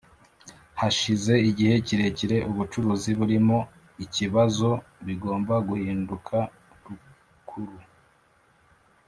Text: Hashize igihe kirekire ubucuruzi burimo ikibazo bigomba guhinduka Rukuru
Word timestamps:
Hashize 0.79 1.33
igihe 1.49 1.75
kirekire 1.87 2.37
ubucuruzi 2.49 3.11
burimo 3.19 3.57
ikibazo 4.05 4.69
bigomba 5.05 5.53
guhinduka 5.67 6.35
Rukuru 6.85 7.75